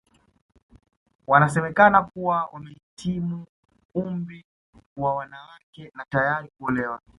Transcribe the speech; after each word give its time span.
Wanasemekana 1.27 2.03
kuwa 2.03 2.45
wamehitimu 2.53 3.45
umri 3.93 4.45
wa 4.97 5.15
wanawake 5.15 5.91
na 5.95 6.05
tayari 6.09 6.49
kuolewa 6.57 7.01